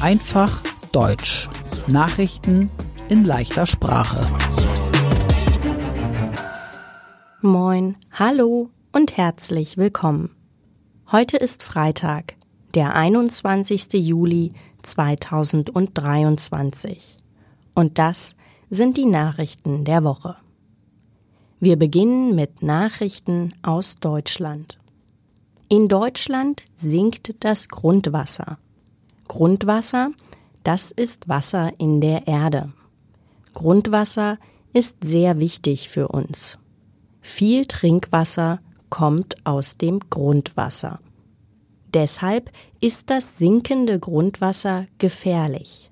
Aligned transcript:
Einfach 0.00 0.62
Deutsch. 0.92 1.50
Nachrichten 1.88 2.70
in 3.10 3.24
leichter 3.24 3.66
Sprache. 3.66 4.18
Moin, 7.42 7.98
hallo 8.14 8.70
und 8.92 9.18
herzlich 9.18 9.76
willkommen. 9.76 10.30
Heute 11.12 11.36
ist 11.36 11.62
Freitag, 11.62 12.36
der 12.74 12.94
21. 12.94 13.92
Juli 13.92 14.54
2023. 14.82 17.18
Und 17.74 17.98
das 17.98 18.36
sind 18.70 18.96
die 18.96 19.04
Nachrichten 19.04 19.84
der 19.84 20.02
Woche. 20.02 20.36
Wir 21.60 21.76
beginnen 21.76 22.34
mit 22.34 22.62
Nachrichten 22.62 23.52
aus 23.60 23.96
Deutschland. 23.96 24.78
In 25.68 25.88
Deutschland 25.88 26.62
sinkt 26.74 27.44
das 27.44 27.68
Grundwasser. 27.68 28.56
Grundwasser, 29.28 30.10
das 30.64 30.90
ist 30.90 31.28
Wasser 31.28 31.72
in 31.78 32.00
der 32.00 32.26
Erde. 32.26 32.72
Grundwasser 33.54 34.38
ist 34.72 34.96
sehr 35.02 35.38
wichtig 35.38 35.88
für 35.88 36.08
uns. 36.08 36.58
Viel 37.20 37.66
Trinkwasser 37.66 38.60
kommt 38.90 39.36
aus 39.44 39.76
dem 39.76 40.00
Grundwasser. 40.10 41.00
Deshalb 41.94 42.50
ist 42.80 43.10
das 43.10 43.38
sinkende 43.38 43.98
Grundwasser 43.98 44.86
gefährlich. 44.98 45.90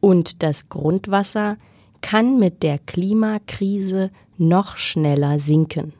Und 0.00 0.42
das 0.42 0.68
Grundwasser 0.68 1.56
kann 2.00 2.38
mit 2.38 2.62
der 2.62 2.78
Klimakrise 2.78 4.10
noch 4.36 4.76
schneller 4.76 5.38
sinken. 5.38 5.94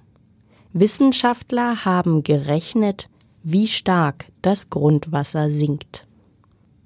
Wissenschaftler 0.73 1.85
haben 1.85 2.23
gerechnet, 2.23 3.09
wie 3.43 3.67
stark 3.67 4.27
das 4.43 4.69
Grundwasser 4.69 5.51
sinkt. 5.51 6.06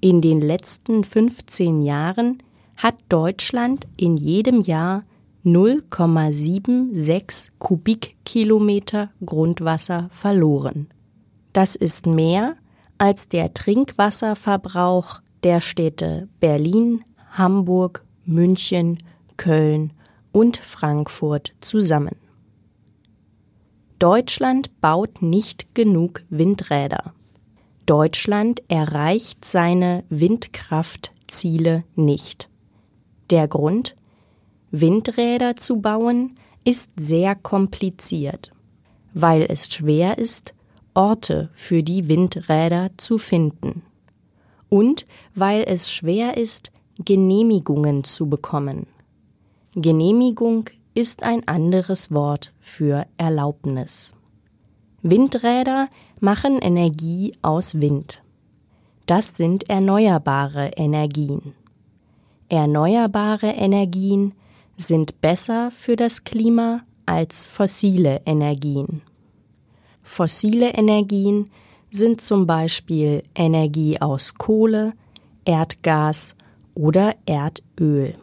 In 0.03 0.19
den 0.19 0.41
letzten 0.41 1.03
15 1.03 1.83
Jahren 1.83 2.41
hat 2.75 2.95
Deutschland 3.07 3.85
in 3.97 4.17
jedem 4.17 4.61
Jahr 4.61 5.03
0,76 5.45 7.49
Kubikkilometer 7.59 9.11
Grundwasser 9.23 10.07
verloren. 10.09 10.87
Das 11.53 11.75
ist 11.75 12.07
mehr 12.07 12.55
als 12.97 13.29
der 13.29 13.53
Trinkwasserverbrauch 13.53 15.21
der 15.43 15.61
Städte 15.61 16.27
Berlin, 16.39 17.03
Hamburg, 17.33 18.03
München, 18.25 18.97
Köln 19.37 19.93
und 20.31 20.57
Frankfurt 20.57 21.53
zusammen. 21.61 22.15
Deutschland 23.99 24.71
baut 24.81 25.21
nicht 25.21 25.75
genug 25.75 26.23
Windräder. 26.29 27.13
Deutschland 27.91 28.63
erreicht 28.69 29.43
seine 29.43 30.05
Windkraftziele 30.07 31.83
nicht. 31.95 32.47
Der 33.31 33.49
Grund? 33.49 33.97
Windräder 34.71 35.57
zu 35.57 35.81
bauen 35.81 36.35
ist 36.63 36.89
sehr 36.95 37.35
kompliziert, 37.35 38.53
weil 39.13 39.41
es 39.41 39.67
schwer 39.67 40.19
ist, 40.19 40.53
Orte 40.93 41.49
für 41.53 41.83
die 41.83 42.07
Windräder 42.07 42.91
zu 42.95 43.17
finden 43.17 43.81
und 44.69 45.05
weil 45.35 45.65
es 45.67 45.91
schwer 45.91 46.37
ist, 46.37 46.71
Genehmigungen 46.97 48.05
zu 48.05 48.29
bekommen. 48.29 48.87
Genehmigung 49.75 50.69
ist 50.93 51.23
ein 51.23 51.45
anderes 51.45 52.09
Wort 52.09 52.53
für 52.57 53.05
Erlaubnis. 53.17 54.13
Windräder 55.01 55.89
machen 56.21 56.59
Energie 56.59 57.33
aus 57.41 57.81
Wind. 57.81 58.21
Das 59.07 59.35
sind 59.35 59.69
erneuerbare 59.69 60.71
Energien. 60.77 61.53
Erneuerbare 62.47 63.47
Energien 63.47 64.33
sind 64.77 65.19
besser 65.21 65.71
für 65.71 65.95
das 65.95 66.23
Klima 66.23 66.83
als 67.07 67.47
fossile 67.47 68.21
Energien. 68.25 69.01
Fossile 70.03 70.69
Energien 70.75 71.49
sind 71.89 72.21
zum 72.21 72.45
Beispiel 72.45 73.23
Energie 73.33 73.99
aus 73.99 74.35
Kohle, 74.35 74.93
Erdgas 75.43 76.35
oder 76.75 77.15
Erdöl. 77.25 78.15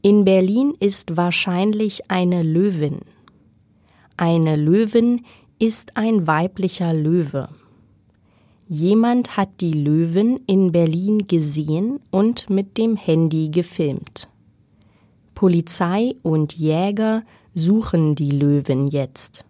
In 0.00 0.24
Berlin 0.24 0.74
ist 0.80 1.16
wahrscheinlich 1.18 2.10
eine 2.10 2.42
Löwin. 2.42 3.00
Eine 4.16 4.56
Löwin 4.56 5.26
ist 5.58 5.96
ein 5.96 6.26
weiblicher 6.26 6.92
Löwe. 6.92 7.48
Jemand 8.68 9.36
hat 9.36 9.60
die 9.60 9.72
Löwin 9.72 10.40
in 10.46 10.72
Berlin 10.72 11.26
gesehen 11.26 12.00
und 12.10 12.50
mit 12.50 12.76
dem 12.76 12.96
Handy 12.96 13.48
gefilmt. 13.48 14.28
Polizei 15.34 16.14
und 16.22 16.54
Jäger 16.54 17.22
suchen 17.54 18.14
die 18.14 18.30
Löwin 18.30 18.88
jetzt. 18.88 19.44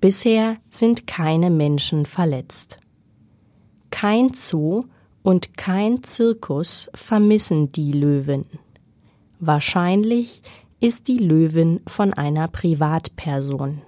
Bisher 0.00 0.56
sind 0.68 1.06
keine 1.06 1.50
Menschen 1.50 2.06
verletzt. 2.06 2.78
Kein 3.90 4.32
Zoo 4.32 4.84
und 5.22 5.56
kein 5.56 6.02
Zirkus 6.02 6.90
vermissen 6.94 7.70
die 7.70 7.92
Löwin. 7.92 8.46
Wahrscheinlich 9.38 10.42
ist 10.80 11.06
die 11.06 11.18
Löwin 11.18 11.80
von 11.86 12.12
einer 12.12 12.48
Privatperson. 12.48 13.82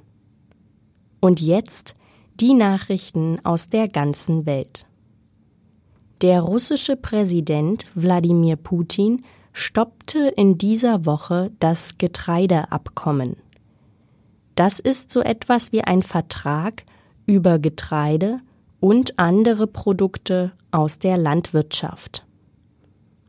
Und 1.25 1.41
jetzt 1.41 1.95
die 2.39 2.53
Nachrichten 2.53 3.41
aus 3.45 3.71
der 3.71 3.89
ganzen 3.89 4.45
Welt. 4.45 4.85
Der 6.21 6.43
russische 6.43 6.97
Präsident 6.97 7.87
Wladimir 7.95 8.57
Putin 8.57 9.25
stoppte 9.55 10.29
in 10.37 10.59
dieser 10.59 11.07
Woche 11.07 11.51
das 11.61 11.97
Getreideabkommen. 11.97 13.37
Das 14.55 14.79
ist 14.79 15.11
so 15.11 15.23
etwas 15.23 15.73
wie 15.73 15.81
ein 15.81 16.03
Vertrag 16.03 16.85
über 17.25 17.59
Getreide 17.59 18.41
und 18.79 19.19
andere 19.19 19.67
Produkte 19.67 20.53
aus 20.73 20.99
der 20.99 21.17
Landwirtschaft. 21.17 22.27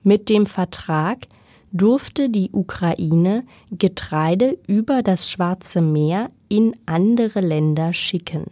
Mit 0.04 0.28
dem 0.28 0.46
Vertrag 0.46 1.28
durfte 1.76 2.30
die 2.30 2.52
Ukraine 2.54 3.44
Getreide 3.70 4.58
über 4.66 5.04
das 5.04 5.30
Schwarze 5.30 5.82
Meer 5.82 6.32
in 6.48 6.74
andere 6.86 7.42
Länder 7.42 7.92
schicken. 7.92 8.46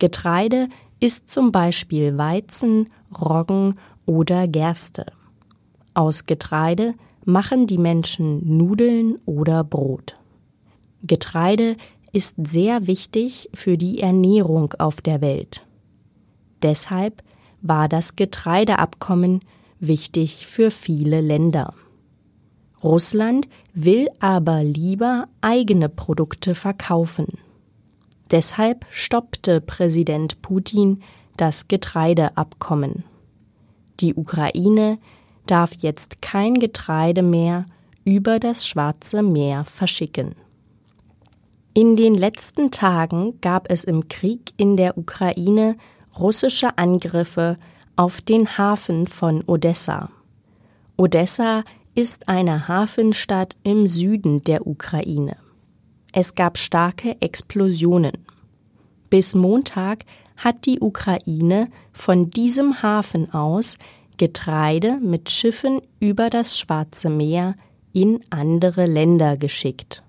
Getreide 0.00 0.68
ist 0.98 1.30
zum 1.30 1.52
Beispiel 1.52 2.18
Weizen, 2.18 2.90
Roggen 3.20 3.76
oder 4.04 4.48
Gerste. 4.48 5.06
Aus 5.94 6.26
Getreide 6.26 6.94
machen 7.24 7.68
die 7.68 7.78
Menschen 7.78 8.56
Nudeln 8.56 9.18
oder 9.24 9.62
Brot. 9.62 10.16
Getreide 11.04 11.76
ist 12.12 12.34
sehr 12.44 12.88
wichtig 12.88 13.48
für 13.54 13.78
die 13.78 14.00
Ernährung 14.00 14.74
auf 14.78 15.00
der 15.02 15.20
Welt. 15.20 15.64
Deshalb 16.62 17.22
war 17.60 17.88
das 17.88 18.16
Getreideabkommen 18.16 19.38
wichtig 19.78 20.48
für 20.48 20.72
viele 20.72 21.20
Länder. 21.20 21.74
Russland 22.82 23.48
will 23.74 24.08
aber 24.20 24.62
lieber 24.64 25.28
eigene 25.40 25.88
Produkte 25.88 26.54
verkaufen. 26.54 27.38
Deshalb 28.30 28.86
stoppte 28.90 29.60
Präsident 29.60 30.42
Putin 30.42 31.02
das 31.36 31.68
Getreideabkommen. 31.68 33.04
Die 34.00 34.14
Ukraine 34.14 34.98
darf 35.46 35.74
jetzt 35.74 36.22
kein 36.22 36.54
Getreide 36.54 37.22
mehr 37.22 37.66
über 38.04 38.38
das 38.38 38.66
Schwarze 38.66 39.22
Meer 39.22 39.64
verschicken. 39.64 40.34
In 41.74 41.96
den 41.96 42.14
letzten 42.14 42.70
Tagen 42.70 43.40
gab 43.40 43.70
es 43.70 43.84
im 43.84 44.08
Krieg 44.08 44.52
in 44.56 44.76
der 44.76 44.98
Ukraine 44.98 45.76
russische 46.18 46.76
Angriffe 46.76 47.56
auf 47.96 48.20
den 48.20 48.58
Hafen 48.58 49.06
von 49.06 49.42
Odessa. 49.46 50.10
Odessa 50.96 51.64
ist 51.94 52.28
eine 52.28 52.68
Hafenstadt 52.68 53.56
im 53.62 53.86
Süden 53.86 54.42
der 54.42 54.66
Ukraine. 54.66 55.36
Es 56.12 56.34
gab 56.34 56.58
starke 56.58 57.20
Explosionen. 57.20 58.12
Bis 59.10 59.34
Montag 59.34 60.04
hat 60.36 60.66
die 60.66 60.80
Ukraine 60.80 61.68
von 61.92 62.30
diesem 62.30 62.82
Hafen 62.82 63.32
aus 63.32 63.76
Getreide 64.16 64.98
mit 65.02 65.30
Schiffen 65.30 65.80
über 66.00 66.30
das 66.30 66.58
Schwarze 66.58 67.10
Meer 67.10 67.54
in 67.92 68.20
andere 68.30 68.86
Länder 68.86 69.36
geschickt. 69.36 70.02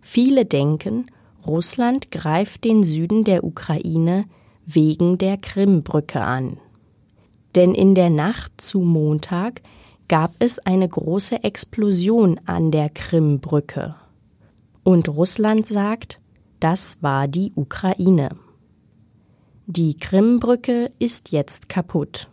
Viele 0.00 0.44
denken, 0.44 1.06
Russland 1.46 2.10
greift 2.10 2.64
den 2.64 2.84
Süden 2.84 3.24
der 3.24 3.44
Ukraine 3.44 4.26
wegen 4.66 5.18
der 5.18 5.38
Krimbrücke 5.38 6.20
an. 6.20 6.58
Denn 7.54 7.74
in 7.74 7.94
der 7.94 8.10
Nacht 8.10 8.60
zu 8.60 8.80
Montag 8.80 9.62
gab 10.12 10.34
es 10.40 10.58
eine 10.58 10.86
große 10.86 11.42
Explosion 11.42 12.38
an 12.44 12.70
der 12.70 12.90
Krimbrücke. 12.90 13.94
Und 14.84 15.08
Russland 15.08 15.66
sagt, 15.66 16.20
das 16.60 17.02
war 17.02 17.28
die 17.28 17.50
Ukraine. 17.54 18.28
Die 19.64 19.96
Krimbrücke 19.96 20.92
ist 20.98 21.32
jetzt 21.32 21.70
kaputt. 21.70 22.28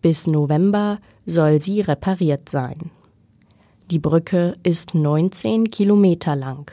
Bis 0.00 0.26
November 0.26 1.00
soll 1.26 1.60
sie 1.60 1.82
repariert 1.82 2.48
sein. 2.48 2.90
Die 3.90 3.98
Brücke 3.98 4.54
ist 4.62 4.94
19 4.94 5.68
Kilometer 5.68 6.34
lang. 6.34 6.72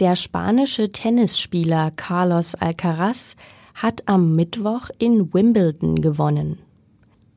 Der 0.00 0.16
spanische 0.16 0.92
Tennisspieler 0.92 1.92
Carlos 1.92 2.54
Alcaraz 2.54 3.36
hat 3.72 4.02
am 4.04 4.36
Mittwoch 4.36 4.90
in 4.98 5.32
Wimbledon 5.32 6.02
gewonnen. 6.02 6.58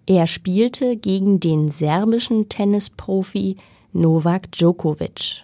Er 0.09 0.25
spielte 0.25 0.95
gegen 0.95 1.41
den 1.41 1.69
serbischen 1.69 2.47
Tennisprofi 2.47 3.57
Novak 3.91 4.49
Djokovic. 4.53 5.43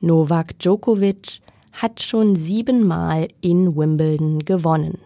Novak 0.00 0.58
Djokovic 0.58 1.40
hat 1.72 2.02
schon 2.02 2.36
siebenmal 2.36 3.28
in 3.40 3.74
Wimbledon 3.74 4.40
gewonnen. 4.40 4.98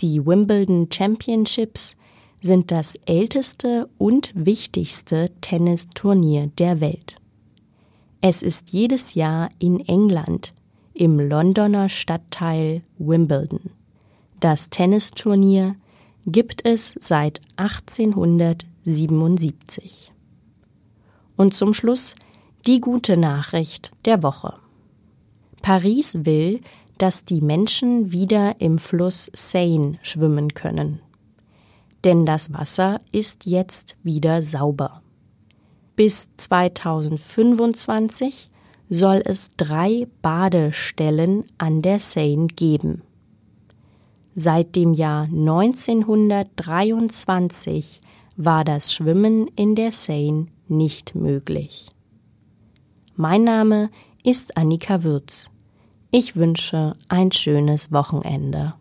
Die 0.00 0.26
Wimbledon 0.26 0.88
Championships 0.90 1.96
sind 2.40 2.72
das 2.72 2.96
älteste 3.06 3.88
und 3.98 4.32
wichtigste 4.34 5.26
Tennisturnier 5.40 6.48
der 6.58 6.80
Welt. 6.80 7.18
Es 8.20 8.42
ist 8.42 8.70
jedes 8.72 9.14
Jahr 9.14 9.48
in 9.60 9.78
England 9.86 10.54
im 10.92 11.20
Londoner 11.20 11.88
Stadtteil 11.88 12.82
Wimbledon. 12.98 13.70
Das 14.40 14.70
Tennisturnier 14.70 15.76
gibt 16.26 16.66
es 16.66 16.98
seit 17.00 17.40
1877. 17.56 20.12
Und 21.36 21.54
zum 21.54 21.74
Schluss 21.74 22.16
die 22.66 22.80
gute 22.80 23.16
Nachricht 23.16 23.92
der 24.04 24.22
Woche. 24.22 24.54
Paris 25.62 26.24
will, 26.24 26.60
dass 26.98 27.24
die 27.24 27.40
Menschen 27.40 28.12
wieder 28.12 28.60
im 28.60 28.76
Fluss 28.78 29.32
Seine 29.34 29.98
schwimmen 30.02 30.52
können. 30.54 31.00
Denn 32.04 32.24
das 32.26 32.52
Wasser 32.52 33.00
ist 33.12 33.46
jetzt 33.46 33.96
wieder 34.02 34.42
sauber. 34.42 35.00
Bis 35.96 36.28
2025 36.36 38.50
soll 38.88 39.22
es 39.24 39.50
drei 39.56 40.06
Badestellen 40.20 41.44
an 41.58 41.80
der 41.80 41.98
Seine 42.00 42.48
geben. 42.48 43.02
Seit 44.42 44.74
dem 44.74 44.94
Jahr 44.94 45.24
1923 45.24 48.00
war 48.38 48.64
das 48.64 48.94
Schwimmen 48.94 49.48
in 49.54 49.74
der 49.74 49.92
Seine 49.92 50.46
nicht 50.66 51.14
möglich. 51.14 51.90
Mein 53.16 53.44
Name 53.44 53.90
ist 54.24 54.56
Annika 54.56 55.02
Würz. 55.02 55.50
Ich 56.10 56.36
wünsche 56.36 56.94
ein 57.10 57.32
schönes 57.32 57.92
Wochenende. 57.92 58.72